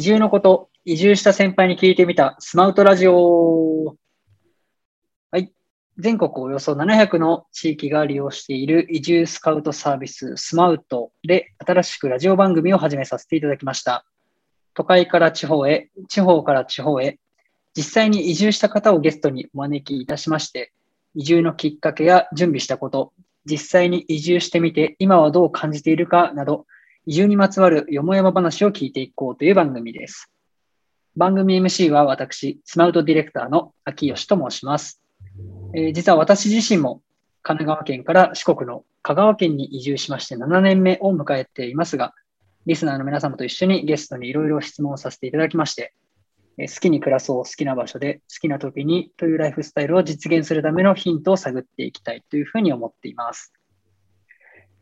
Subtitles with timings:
[0.00, 3.96] 移住のこと、移住した先輩に聞いてみたスマウトラジオ。
[5.30, 5.52] はい。
[5.98, 14.06] 全国およそ700の地域が利用している移住スカウトサービススマウトで新しくラジオ番組を始めさせていただきました。
[14.72, 17.18] 都会から地方へ、地方から地方へ、
[17.76, 20.72] 実際に移住した方をゲストにお招きいたしまして、
[21.14, 23.12] 移住のきっかけや準備したこと、
[23.44, 26.64] 実際に移住してみて今はどう感じているかなど、
[27.10, 30.30] 移住にまつわるよもやま話を聞いていこうという番組です。
[31.16, 35.02] 番組 MC は私、スマウトディレクターの秋吉と申します。
[35.74, 37.02] えー実は私自身も
[37.42, 42.14] 神奈川県から四国の香川県に移住しまして7年目を迎えていますが、
[42.66, 45.92] リスナーの皆様と一緒にゲストにいろいろ質問をさせていただきまして、
[46.58, 53.52] え好きに暮らそう、好きな場所で、好きな時にというライフスタイルを実現するためのヒントを探っていきたいというふうに思っています。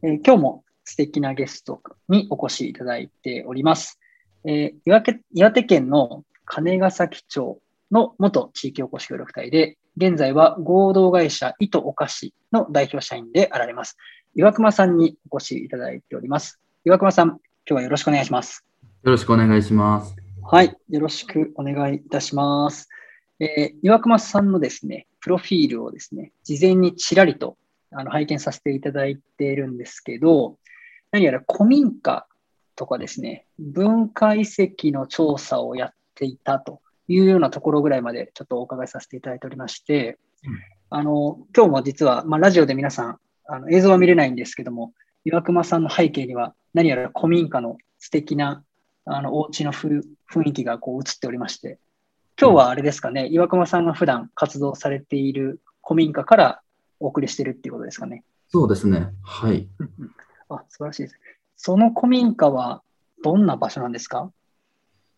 [0.03, 3.99] えー今日も素敵なゲストにお越しいただいております。
[4.45, 13.97] えー岩手岩手県の金ヶ崎町の元地域おこし協力隊で、現在は合同会社糸お菓子の代表社員であられます。
[14.35, 16.61] 岩隈さんにお越しいただいております。
[16.85, 18.65] 岩隈さん、今日はよろしくお願いします。
[19.03, 20.15] よろしくお願いします。
[20.43, 22.89] はい、よろしくお願いいたします。
[23.41, 27.57] えー岩隈さんのですね、プロフィールをですね、事前にちらりと
[27.91, 30.57] あの拝見させていただいているんですけど、
[31.11, 32.27] 何やら古民家
[32.77, 44.93] とかですね、文化遺跡の調査をやっていたというようなところぐらいまでちょっとお伺いさせていただいておりまして、うんあの、今日も実は、まあ、ラジオで皆さん、あの映像は見れないんですけども、
[45.25, 48.63] 岩隈さんの背景には何やら古民家の素敵な
[49.05, 51.79] あのお家のふ雰囲気がこう映っておりまして、
[52.41, 56.61] 今日はあれですかね、岩隈さんが普段活動されている古民家から
[57.01, 58.25] お送りしてるっていうことですかね。
[58.49, 59.09] そうですね。
[59.23, 59.69] はい。
[60.51, 61.21] うんうんあ、素晴らしいです。
[61.57, 62.83] その古民家は
[63.23, 64.31] どんな場所なんですか？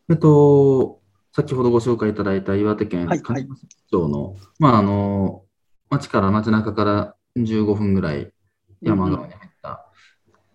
[0.08, 1.00] えっと、
[1.32, 3.48] 先ほどご紹介いただいた岩手県はい金崎
[3.90, 5.44] 町の、まあ、あの、
[5.90, 8.32] 町から街中から15分ぐらい
[8.80, 9.86] 山側に入った、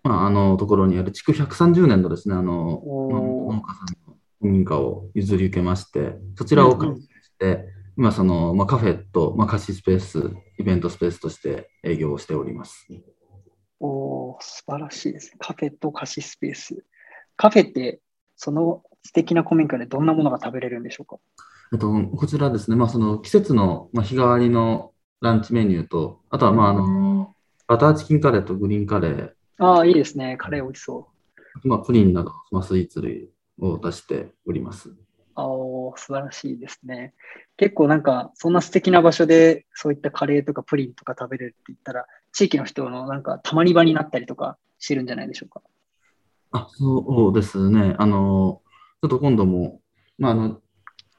[0.03, 7.65] まあ、あのところにある築130年のですね、あの、農家さんの古民家を譲り受けまして、そちらをうんうん活用して、
[7.97, 12.87] 今その、まあ、カフェと、まあ、貸しスペース、イベントスペースとして営業をしております。
[13.79, 15.37] おー素晴らしいですね。
[15.39, 16.83] カフェと貸しスペース。
[17.35, 17.99] カフェって、
[18.35, 21.17] その素敵な古民家でどんなものが食べれるんでしょうか？
[21.73, 27.33] えっと、こちらですね、まあ、その季節の、まあ、日替わりのランチメニューと、あとは、まあ、あの、
[27.67, 30.37] バターチキンカレーとグリーンカレー、ああ、いいですね。
[30.37, 31.09] カレー美味しそ
[31.63, 31.67] う。
[31.67, 34.93] まあ、プリンなど、まあ、スイーツ類を出しております。
[35.33, 37.13] あお素晴らしいですね。
[37.57, 45.61] 結構なんか、そんな素敵な場所で、そういったカレーとかプリンとか食べれるって言ったら、地域の人のなんか、たまり場になったりとかしてるんじゃないでしょうか？
[46.51, 47.95] あ、そうですね。
[47.97, 48.61] あの、
[49.01, 49.79] ちょっと今度も、
[50.17, 50.61] まあ、あの、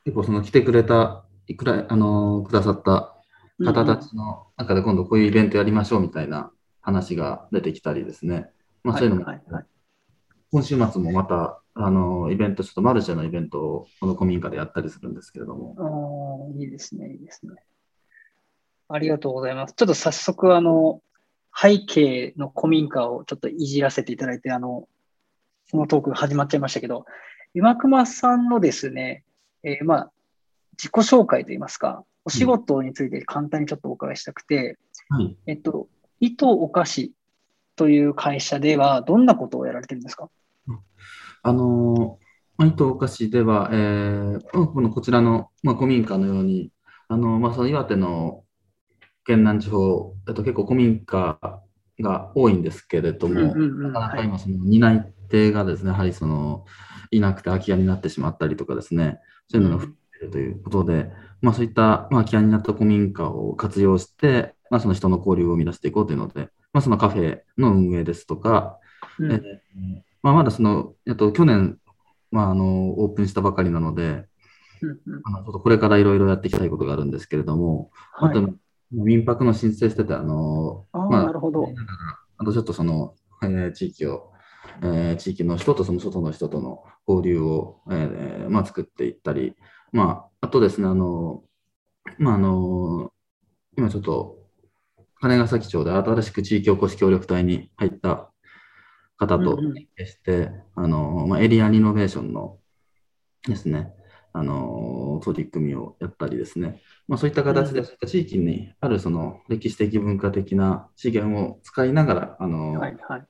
[0.05, 3.17] 結構その来てくれた、いくらい、あの、くださった
[3.65, 8.51] 方たちの中で今度こういうイベントやりましょうみたいな話が出てきたりですね。
[8.85, 9.65] まあ、そういうのも、はいはいはい
[10.53, 15.75] 今週末もまた、あの、イベント、ちょっとマルシェのイベントをこの古民家でやったりするんですけれども。
[16.49, 17.55] おーいいですね、いいですね。
[18.89, 19.75] ありがとうございます。
[19.75, 21.03] ちょっと早速、あの、
[21.59, 24.89] 背景の古民家をちょっといじらせていただいて、あの、
[25.69, 27.07] そのトーク始まっちゃいましたけど、
[27.55, 29.25] 岩隈さんのですね、
[29.63, 30.13] えーまあ、
[30.73, 34.79] 自己紹介といいますか、お仕事について簡単にちょっとお伺いしたくて、
[35.09, 35.37] はい。
[35.47, 35.89] えっと、
[36.21, 37.13] 糸お菓子
[37.75, 40.29] という会社ではどんなことをやられてるんですか？
[41.43, 42.19] あの、
[42.59, 46.71] まあ、糸お菓子では、えーこのこちらの、まあ、古民家のように、
[47.09, 48.45] あの、まあ、その岩手の
[49.27, 51.39] 県南地方、えっと、結構古民家
[52.01, 54.19] が多いんですけれども、うんうんうんなかなはい。
[54.19, 56.65] か今、その担い手がですね、やはりその、
[57.11, 61.11] いなくて空き家になってしまったりとかですね、そういうのが増えているということで、
[61.43, 68.79] まあ、そういった、まあ、空き家になった古民家を活用して、まあ、その人の交流を生み出していこうというので、まあ、そのカフェの運営ですとか、
[69.19, 69.33] うん。
[69.33, 69.41] えー
[70.23, 71.79] まあ、まだその、えっと、去年、
[72.33, 74.27] まあ、あの、オープンしたばかりなので、
[74.83, 75.23] うんうん。
[75.25, 78.55] あのちょっとこれからいろいろやっていきたいことがあるんですけれども、あとはい、
[78.91, 81.67] 民泊の申請してて、あの、あーまあなるほど。
[82.39, 84.33] あとちょっとその、えー地域を、
[84.83, 89.55] えー地域の人とその外の人との交流を、えーまあ、作っていったり、
[89.93, 91.43] まあ、あとですね、あの、
[92.19, 93.13] まあ、あの、
[93.77, 94.39] 今ちょっと、
[95.21, 98.31] 金ヶ崎町で新しく地域おこし協力隊に入った
[99.17, 102.59] 方とうんうん連携して、あの、まあ、エリアリノベーションの
[103.49, 103.93] ですね、
[104.33, 113.27] あの、取り組みをやったりですね、まあ、そういった形で、そういった地域にあるその歴史的文化的な資源を使いながら、あの、はいはい。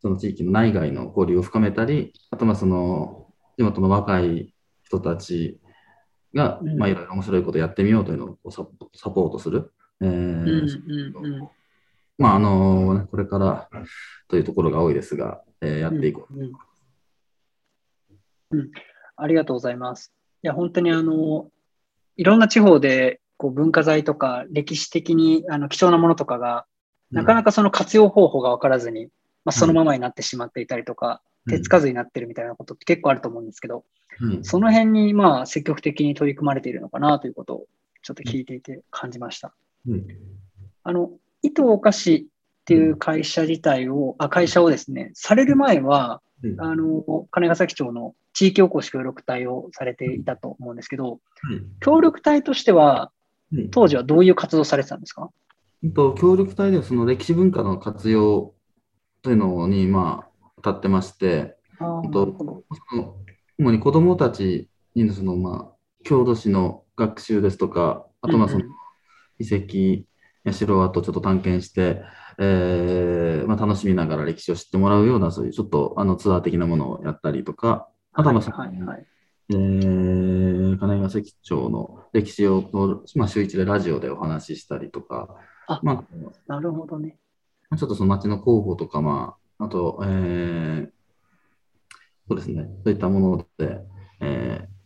[0.00, 5.58] その地域の内外の交流を深めたり、あとまあその、地元の若い人たち
[6.34, 8.64] が、うんまあ、いろいろ面白いことやってみようというのをサ
[9.10, 9.72] ポートする。
[10.02, 11.48] えーうんうんうん
[12.18, 13.68] まあ、あのねこれから
[14.28, 16.34] というところが多いですが、えーやっていこう。
[16.38, 16.52] うん
[19.16, 20.12] ありがとうございます。
[20.42, 21.50] いや、本当にあの、
[22.16, 26.66] いろんな地方でこう文化財とか歴史的にあの貴重なものとかが、
[27.10, 29.06] なかなかその活用方法が分からずに、
[29.44, 33.84] まあ、そのままになってしまっていたりとか、手つかずになってるみたいなことって結構あると思うんですけど、
[34.20, 34.44] うん。
[34.44, 37.66] その辺にまあ積極的に取り組まれているのかなということを
[38.02, 39.54] ちょっと聞いていて感じました。
[39.86, 40.06] うん。
[40.82, 41.10] あの、
[41.42, 42.28] 伊藤お菓子
[42.66, 46.60] っていう会社自体を、あ会社をですね、される前は、うん。
[46.60, 51.20] あの、金ヶ崎町の地域おこし協力隊をされていたと思うんですけど、
[51.78, 53.12] 協力隊としては、
[53.52, 53.70] うん。
[53.70, 55.30] 当時はどういう活動されてたんですか？
[55.84, 58.52] うんと協力隊ではその歴史文化の活用
[59.22, 62.02] というのに、まあ、当たってまして、あ
[63.58, 68.70] 主に子どもたちにその、まあ、郷土史の学習ですとか、あとまあそのうん。
[69.38, 70.08] 遺跡
[70.44, 72.02] や城跡をちょっと探検して、
[72.38, 79.06] えーまあ、楽しみながら歴史を知ってもらうような、そういうちょっとあのツアー的なものをやったりとか、あとははいはいはい。
[79.50, 82.68] えー金ヶ関町の歴史を、
[83.14, 85.36] まあ、週一でラジオでお話ししたりとか、
[85.68, 86.04] あま
[86.46, 87.18] なるほどね。
[87.70, 90.90] あ、ちょっとその町の広報とか、まあ、あと、えー
[92.28, 93.80] そうですね、そういったもので、
[94.20, 94.76] えー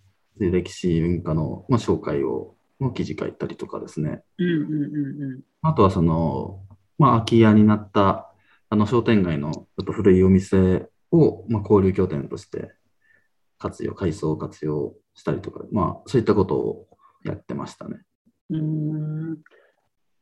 [0.41, 4.23] で歴史文化の、まあ、紹介を、の記事書いたりとかですね。
[4.39, 5.41] うんうんうんうん。
[5.61, 6.63] あとはその、
[7.01, 8.31] まあ、空き家になった
[8.69, 12.73] あの商店街のちょっと古いお店を、まあ、交流拠点として
[13.59, 16.89] 活用、改装活用したりとか、まあ、そういったことを
[17.25, 18.03] やってましたね。
[18.51, 19.31] うーん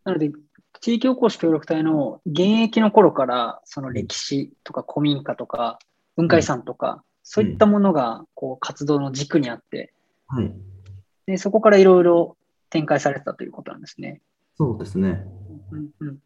[0.04, 0.30] なので、
[0.80, 5.81] 地域おこし協力隊の現役の頃から、その歴史とか古民家とか
[6.14, 9.92] 文化遺産とか、そういったものがこう活動の軸にあって、
[10.28, 10.54] はい。
[11.26, 12.36] でそこからいろいろ
[12.70, 14.22] 展開されてたということなんですね。
[14.56, 15.26] そうですね。
[15.72, 16.19] うんうん、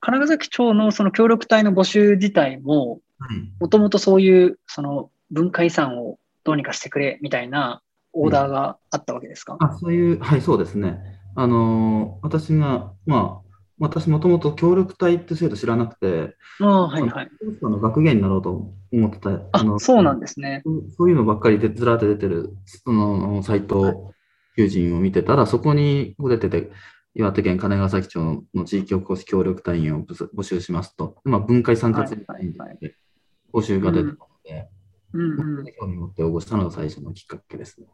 [0.00, 3.52] 金ヶ崎町のその協力隊の募集自体も、はい。
[3.60, 10.98] もともとそういうその文化遺産をどうにかしてくれみたいなオーダーがあったわけですか、あ、そういう、はい、そうですね。
[11.34, 13.48] あのー私が、まあ、
[13.78, 17.30] 私もともと協力隊って制度知らなくて、ああ、はいはい。
[17.62, 19.30] あの学芸になろうと思ってた。
[19.52, 20.62] あ、のそうなんですね。
[20.96, 24.12] そういうのばっかりでずらーって出てる、そのサイト、
[24.56, 26.70] 求人を見てたら、そこに出てて、
[27.18, 32.94] 岩手県金ヶ崎町の地域おこし協力隊員を募集しますと、まあ、文化遺産活用はいはいはいで
[33.52, 34.68] 募集が出てたので、
[35.12, 35.64] うんうん。
[35.80, 37.86] 興味持って応募したのが最初のきっかけですね。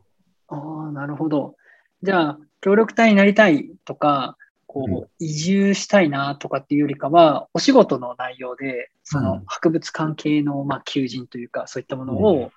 [0.49, 0.57] あ
[0.89, 1.57] あ、なるほど。
[2.03, 4.37] じゃあ、協力隊になりたいとか、
[4.67, 12.53] こうんう、移住したいなとかっていうよりかは、お仕事の内容で、そうんの博物関係の、まあ、求人というか、そういったものを、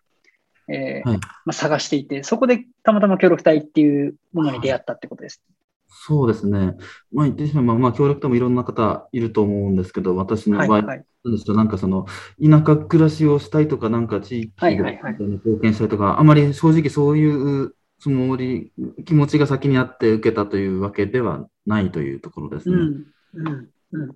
[0.69, 1.21] えーはいま
[1.51, 5.41] あ、探していて、そこでたまたま協力隊っていうものに出会ったってことです。
[5.89, 6.75] そうですね。
[7.11, 11.05] まあ、言ってしまえば、まあ、協力隊もいろんな方いると思うんですけど、私のはい、場合、はい。
[11.23, 12.05] なんですよなんかその、
[12.41, 18.71] 田舎暮らしをしたいとか、なんか地域はいはいはいに貢献したいとか、あまり正直そういうつもり、
[19.05, 22.75] 気持ちが先にあって受けたというわけではないというところですね。
[22.75, 24.09] うん、うん、うん。
[24.11, 24.13] い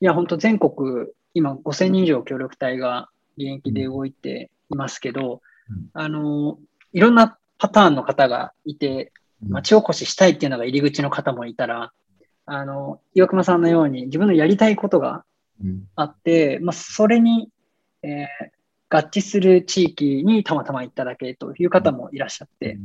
[0.00, 6.58] や、本当全国、今5000人以上協力隊が現役で動いていますけど、うんあの、
[6.92, 11.92] いろんなパターンの方がいて、うん町おこししたいっていうのが入り口の方もいたら、
[12.46, 15.24] あの、岩隈さんのように自分のやりたいことが
[15.62, 15.84] うん。
[15.94, 17.50] あって、まあ、それに、
[18.02, 18.60] えー
[18.92, 22.76] 合致する地域にたまたま行っただけという方もいらっしゃって、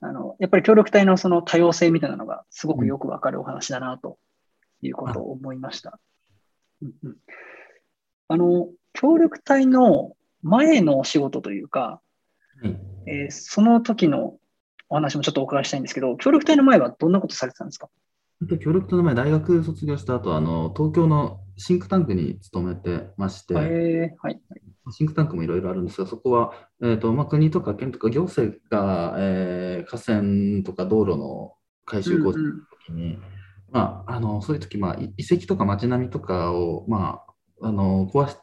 [0.00, 4.18] あの、やっぱり協力隊のその多様性みたいなのがすごくよくわかるお話だなと
[4.82, 6.00] いうことを思いました。
[6.82, 7.16] うんうん。
[8.26, 12.00] あの、協力隊の前のお仕事というか、
[12.60, 14.34] はいえーその時の
[14.94, 17.88] お話もちょっとお伺いしたいんですけど、協力隊の前はどんなことされてたんですか？
[18.60, 24.40] 協力隊の前、大学卒業した後あの東京のシンクタンクに勤めてまして、えーはい。
[24.92, 33.18] シンクタンクもいろいろあるんですが、そこは、えーとまあ、国とか県とか行政が、えー河川とか道路の改修工事のうんうん時に、
[33.72, 37.22] まあ、あのそういう時、まあ、い遺跡とか街並みとかを、ま
[37.60, 38.36] あ、あの壊し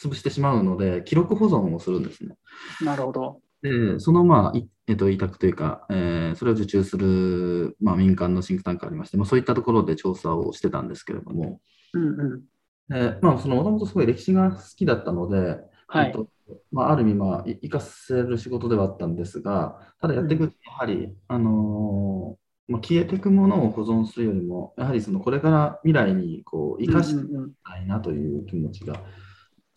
[0.00, 2.36] 潰してしまうので、記録保存をするんですね。
[2.82, 3.40] なるほど。
[3.64, 11.60] で、その、まあ、いえっと、委託というか、えーそれを受注する、まあ、民間のシンクタンクがありまして、まあ、そういったところで調査をしてたんですけれども、
[11.94, 12.42] うんうん。
[12.88, 16.06] でまあ、その、もともとすごい歴史が好きだったので、はい。
[16.08, 16.28] えっと
[16.72, 29.00] まあ、ある意味、まあ、い活かせる仕事ではあったんですが、ただやっていくと、やはり、あのーまあ、消えていくものを保存するよりも、やはりそのこれから未来にこう生かしうんうんたいなという気持ちが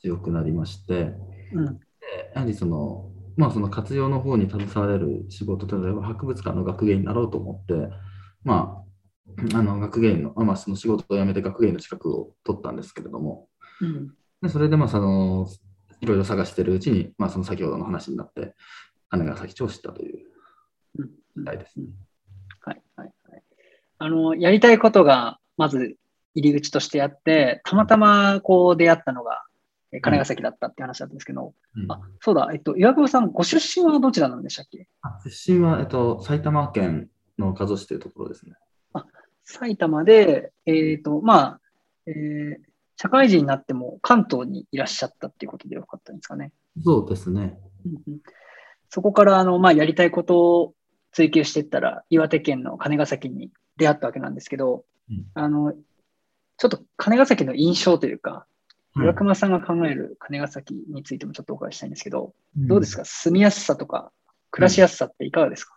[0.02, 1.14] 強くなりまして、
[1.54, 1.80] うんうん。
[1.80, 7.90] でやはりその、まあ、その活用の方に携われる仕事というのは、博物館の学芸員になろうと思って、
[8.44, 8.84] ま
[9.54, 13.48] あ、あの学芸員の、まあ、その仕事を辞めて学芸員の資格を取ったんですけれども、
[13.80, 15.48] うん、でそれで、まあ、その、
[16.02, 18.56] いろいろ探しているうちに、まあ、その先ほどの話になって、
[19.12, 20.26] 姉が先町を知ったという
[21.36, 21.86] 時代ですね。
[22.62, 23.44] はい、はい、はい。
[24.00, 25.96] あの、やりたいことが、まず
[26.34, 29.44] 入り口としてあって、たまたまこう出会ったのが、
[30.02, 34.88] 金ヶ崎だったって話だったんですけど、うん、あそうだ、えっと、岩久保さん、ご出身はどちらなんでしたっけ？
[35.24, 38.54] 出身は、えっと、埼玉県の加須市というところですね。
[38.94, 39.06] あ
[39.46, 41.62] 埼玉で、えっ、ー、と、まあ、
[42.06, 42.56] えー、
[42.98, 46.52] 社会人になっても関東にいらっしゃったっていうことでよかったんですかね。
[46.84, 47.58] そうですね。
[47.86, 48.20] うん、
[48.90, 50.74] そこからあの、まあ、やりたいことを
[51.14, 55.74] 追求していったら、岩手県の金ヶ崎に出会ったわけなんですけど、うん、あの
[56.58, 58.46] ちょっと金ヶ崎の印象というか、
[59.04, 63.06] 岩隈さんが考える金ヶ崎についてもちょっとお伺いしたいんですけど、うん、どうですか？
[63.06, 64.12] 住みやすさとか
[64.52, 65.76] 暮らしやすさっていかがですか、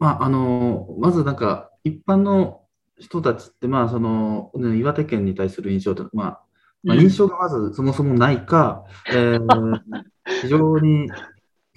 [0.00, 2.62] うん、まあ、あのまずなんか一般の
[2.98, 6.40] 人たちって、まあその岩手県に対する印象と、まあ
[6.82, 9.80] まあ、印象がまずそもそもないか、うん、えー、
[10.42, 11.08] 非常に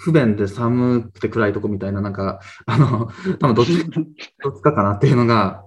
[0.02, 3.08] 不便で寒くて暗いとこみたいな、なんか、あの、
[3.40, 3.78] 多分どっち
[4.44, 5.64] どっちかかなっていうのが、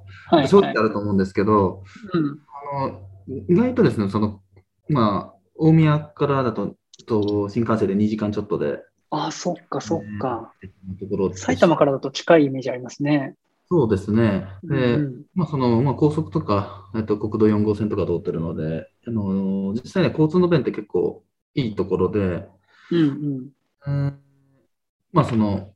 [0.49, 3.00] 正直あると思うんですけど、あの
[3.49, 4.40] 意外とですね、その
[4.88, 6.76] まあ、大宮からだと
[7.07, 8.79] と新幹線で2時間ちょっとで。
[9.11, 10.53] ああ、そっか、そっか。
[11.35, 13.37] 埼玉からだと近いイメージありますね。
[13.69, 14.47] そうですね。
[14.62, 21.23] で、うん、まあ、その、まあ、高速とか、えっと、国道4号線とか通ってるので、あの、実際ね、交通の便って結構
[21.55, 22.47] いいところで、
[22.91, 23.50] うん、
[23.87, 24.21] うん、ん、
[25.12, 25.73] まあ、その、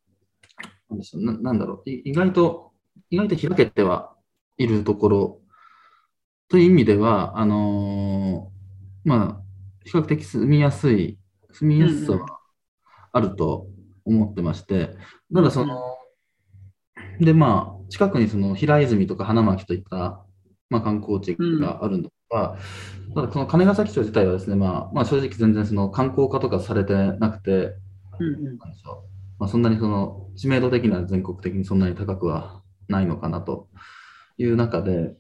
[0.91, 2.73] なんでしょうな、なんだろう、意外と、
[3.11, 4.15] 意外と開けては
[4.59, 5.41] いるところ
[6.49, 8.50] という意味では、あの
[9.09, 9.43] まあ、
[9.85, 11.19] 比較的住みやすい、
[11.53, 12.27] 住みやすさは
[13.12, 13.67] あると
[14.05, 14.91] 思ってまして、
[15.35, 15.81] ただその、
[17.19, 20.23] で、まあ、近くにその平泉とか花巻といった、
[20.69, 22.59] まあ、観光地があるのは、
[23.09, 27.75] うん、ただその金ヶ崎町自体はですね、まあ、まあ、正直全然その観光化とかされてなくて、
[28.21, 28.59] うんうん。
[29.38, 33.69] まあ、そんなにその知名度的には全国的にそんなに高くはないのかなと
[34.37, 35.15] いう中で、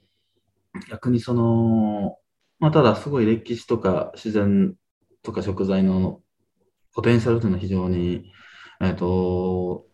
[0.90, 2.18] 逆にその、
[2.60, 4.74] まあ、ただすごい歴史とか自然
[5.22, 6.20] とか食材の
[6.94, 8.32] ポテンシャルというのは非常に、
[8.80, 9.86] えっ、ー、と、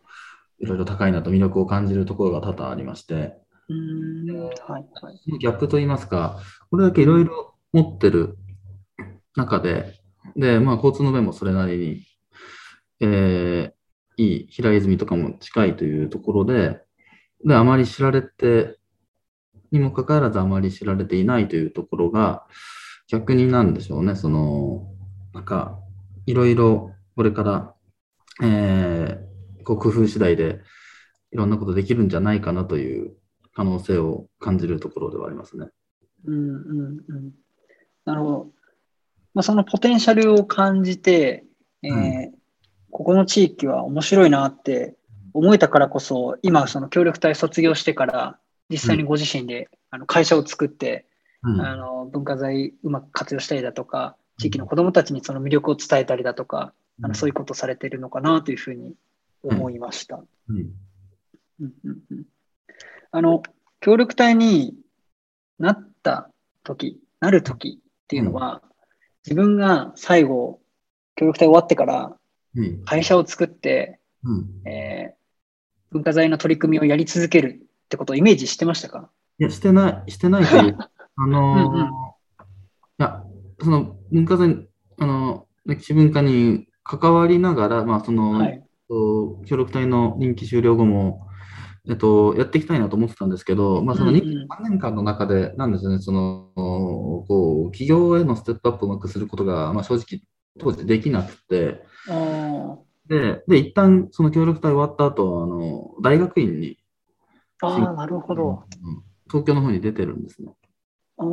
[0.61, 3.37] いろいろ高いなと魅力を感じるところが多々ありまして、
[3.68, 6.40] うんはいギャップといいますか、
[6.71, 8.37] これだけいろいろ持ってる
[9.37, 10.00] 中で、
[10.37, 16.80] で、まあ、交通の便もそれなりに、えー、いい平泉とかも近いというところで、
[17.44, 18.78] で、あまり知られて
[19.75, 22.47] にもかかわらずあまり知られていないというところが、
[23.09, 24.87] 逆になんでしょうね、その、
[25.35, 25.81] なんか、
[26.26, 27.75] いろいろこれから、
[28.43, 30.61] えー、こう工夫次第で
[31.33, 33.14] いろんなことできるんじゃないかなという
[33.52, 35.66] 可能性を感じるところではありますね。
[36.25, 37.31] うんうんうん。
[38.04, 38.50] なるほど。
[39.35, 41.45] まあ、そのポテンシャルを感じて、
[41.83, 42.35] えー、うん、
[42.93, 44.95] ここの地域は面白いなって
[45.33, 48.38] 思えたからこそ、今、その協力隊卒業してから、
[48.71, 51.06] 実際にご自身で、あの会社を作って、
[51.42, 58.94] うん、あの文化財うまく活用したりだとか、地域の子どもたちにその魅力を伝えたりだとか、あのそういうことされてるのかなというふうに
[59.42, 60.23] 思いました。
[63.11, 63.42] あの
[63.80, 64.75] 協力隊に
[65.59, 66.30] なった
[66.64, 68.62] 時、なる時っていうのは、
[69.25, 70.61] 自分が最後、
[71.16, 72.16] 協力隊終わってから
[72.85, 74.68] 会社を作って、うん。
[74.68, 79.11] えー、文化財の取り組みをやり続けるってことをイメージしてましたか？
[79.38, 80.79] いや、してない、してないという、
[81.17, 81.88] あのーうんうん、い
[82.99, 83.25] や、
[83.61, 91.26] その文化財、あの、歴史文化に関わりながら、まあ、その、はい、協力隊の任期終了後も、
[91.88, 100.23] えっと、やっていきたいなと思ってたんですけど、まあ、その 2,、うんうん、3年間の中で、なんですね、その、こう、企業へのステップアップをうまくすることが、まあ、正直、
[100.59, 101.83] 当時できなくて、
[103.09, 106.79] で、で、一旦その協力隊終わった後、あの、大学院に
[107.62, 108.64] ああ、なるほど、
[109.26, 110.52] 東京の方に出てるんですね。
[111.16, 111.25] あ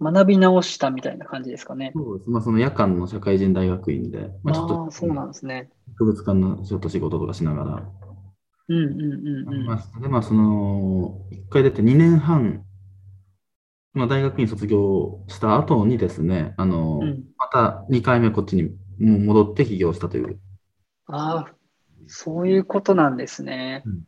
[0.00, 1.92] 学び直したみたいな感じですかね。
[1.94, 2.30] そうです。
[2.30, 5.70] まあ、その夜間の社会人大学院で、まあ、ちょっと、そうなんですね。
[5.98, 7.92] 博物館のちょっと仕事とかしながら。
[8.68, 9.66] うんうんうんうん。
[9.66, 12.64] まあ、で、まあ、その、一回出て2年半、
[13.94, 20.38] まあ、大学院卒業した後にですね、あの、うん、また2回目こっちに戻って起業したという。
[21.06, 21.54] ああ、
[22.06, 23.82] そういうことなんですね。
[23.86, 24.02] うん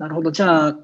[0.00, 0.32] なるほど。
[0.32, 0.78] じゃあ、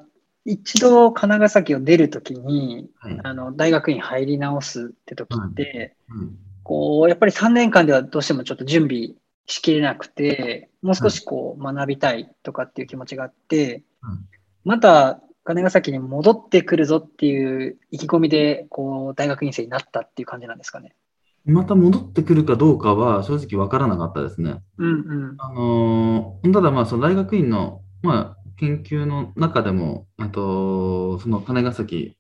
[0.45, 9.15] 一度金ヶ崎を出るときに、はい、あの大学院入り直すって時って、うんうん、こうやっぱり3年間ではどうしてもちょっと準備
[9.47, 14.25] しきれなくて、もう少しこう学びたいとかっていう気持ちがあって、うん
[14.65, 20.97] また金ヶ崎に戻ってくるぞっていう意気込みで、こう、大学院生になったっていう感じなんですかね。
[21.45, 24.57] また戻ってくるかどうかは正直わからなかったですね。
[24.79, 25.35] うんうん。
[25.39, 32.17] あのーただまあその大学院の、まあ、研究の中でも、あとその金ヶ崎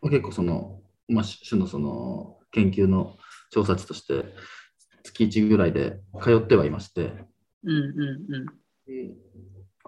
[0.00, 3.16] は結構その、まあ、種のその研究の
[3.50, 4.24] 調査地として
[5.02, 7.12] 月1ぐらいで通ってはいまして、
[7.64, 8.34] うんうん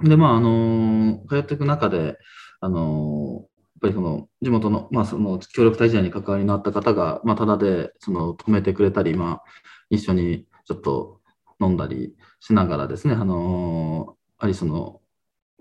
[0.01, 0.09] うん。
[0.09, 2.19] で、まあ、あの通っていく中で、
[2.61, 9.43] あのやっぱりその地元の、まあ、その協力隊時代に関わりのあった方が、まあ、ただでその止めてくれたり、まあ、
[9.91, 11.21] 一緒にちょっと
[11.61, 14.98] 飲んだりしながらですね、あのやはりその、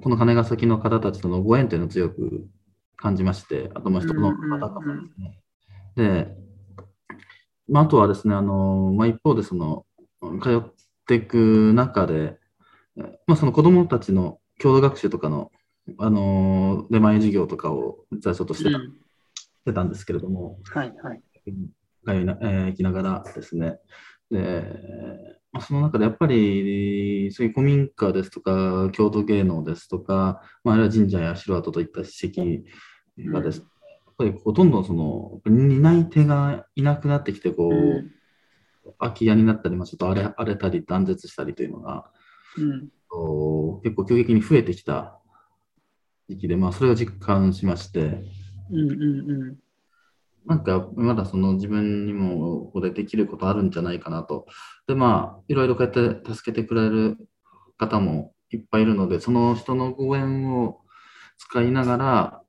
[0.01, 2.47] この金ヶ崎の方たちとのご縁というのを強く
[2.97, 5.41] 感じまして、あと、まあ、人の方々もですね。
[5.95, 6.37] で、
[7.67, 9.85] まあ、あとはですね、あのまあ、一方でその、
[10.41, 10.61] 通っ
[11.07, 12.37] ていく中で、
[13.25, 15.51] まあ、その子どもたちの共同学習とかの、
[15.99, 18.93] あの出前授業とかを最初としてた,、うんし
[19.65, 21.21] てたんですけれども、はいはい。
[22.05, 23.79] 通いな、えー行きながらですね。
[24.31, 24.63] で、
[25.57, 33.65] まあ、その中でやっぱり、そういう古民家ですとか、郷土芸能ですとか、まあ、あるいは神社や城跡といった史跡がですね、
[34.05, 38.11] やっぱりほとんどその担い手がいなくなってきて、こう、うん
[38.99, 42.09] 空き家になったり、まあ、ちょっと荒れ荒れたり断絶したりというのが、
[42.57, 42.89] うん
[43.83, 45.19] 結構急激に増えてきた
[46.29, 49.57] 時期で、まあ、それを実感しまして、うんうんうん。
[50.47, 54.45] なんかまだその自分にもここでできることあるんじゃないかなと。
[54.87, 57.17] で、まあ、いろいろこうやって助けてくれる
[57.77, 60.79] 方もいっぱいいるので、その人のご縁を
[61.37, 62.41] 使いながら、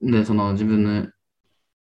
[0.00, 1.08] で、その自分の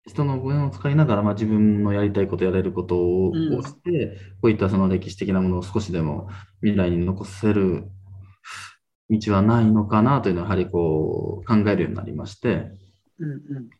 [0.07, 6.29] 人のご縁を使いながら、まあ、自分のやりたいこと、やれることを,、うんして、こういったその歴史的なものを少しでも
[6.63, 7.85] 未来に残せる
[9.11, 12.71] 道はないのかなというのは、やはりこう考えるようになりまして、
[13.19, 13.78] うんうん。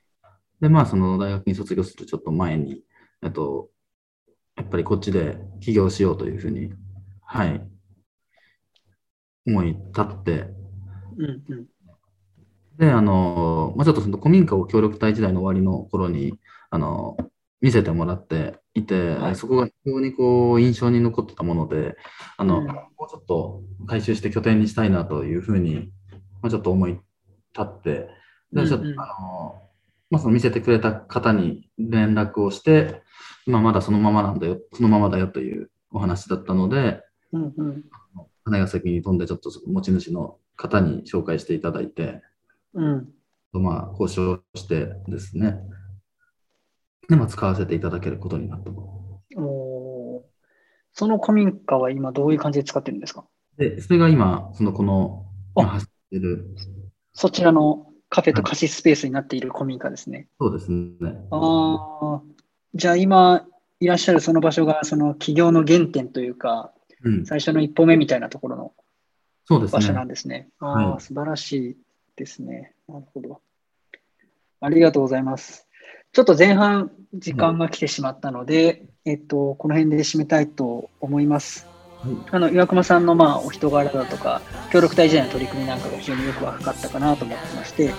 [0.61, 2.83] で、まあ、その大学に卒業するちょっと前に、
[3.23, 3.69] えっと、
[4.57, 6.73] やっぱりこっちで起業しようというふうに、
[7.23, 7.61] はい、
[9.47, 10.47] 思い立って、
[11.17, 11.67] うんうん。
[12.79, 16.39] で、あの、まあ、ちょっとその古民家を協力隊時代の終わりの頃に、
[16.71, 17.17] あの、
[17.61, 19.37] 見せてもらっていて、はい。
[19.37, 21.97] そこが非常にこう印象に残ってたもので、
[22.37, 22.67] あの、うん。
[22.67, 25.91] もうちょっと回収して拠点にしたいなというふうに、
[26.41, 27.03] まあ、ちょっと思い立
[27.61, 28.09] って、
[28.53, 29.68] で、ちょっと、うんうんあの、
[30.11, 33.03] まあ、その見せてくれた方に連絡をして、
[33.47, 37.85] まあ、まだそのままなんだよ、そのままだよというお話だったので、うんうん。
[38.45, 42.23] 金ヶ崎に飛んでちょっと持ち主の方に紹介していただいて、
[42.75, 43.09] うん。
[43.53, 45.59] まあ、交渉してですね、
[47.09, 48.81] で、まあ、使わせていただけることになったと。
[49.37, 50.23] おー
[50.93, 53.25] その古民家は今どういう感じで使ってるんですか？
[53.57, 56.57] で、それが今、そのこの、走ってる、
[57.13, 60.29] そちらのカフェと貸しスペースになっている古民家ですね。
[60.41, 60.89] そうですね。
[61.31, 62.23] ああ、
[62.75, 63.47] じゃあ今
[63.81, 66.73] いらっしゃるその場所がその起業の原点というか、
[67.05, 68.75] うん、最初の一歩目みたいなところ
[69.49, 70.05] の場所なね。
[70.05, 70.49] んですね。
[70.59, 71.77] はいああ、素晴らしい
[72.17, 72.75] ですね。
[72.89, 73.41] なるほど。
[74.61, 75.69] ありがとうございます。
[76.13, 81.67] ちょっと前半時間が来てしまったので、えっと、この辺で締めたいと思います。
[82.01, 84.41] はいあの岩隈さんのまあお人柄だとか
[84.73, 87.93] 協力隊時代の取り組みなんかが非常によく分かったかなと思ってまして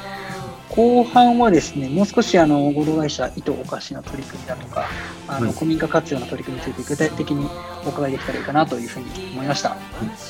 [0.70, 4.86] 後半はですねもう少しあの合同会社糸おかしの取り組みだとか
[5.28, 7.50] あのはい古民家活用の取り組みについて具体的に
[7.86, 9.76] お伺いできたらいいかなというふうに思いました。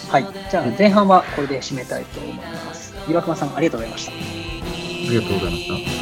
[0.10, 2.96] はい、じゃあ前半はこれで締めたいと思います。
[3.08, 4.12] 岩隈さんありがとうございました。
[4.12, 4.16] あ
[5.12, 5.99] りがとうございました。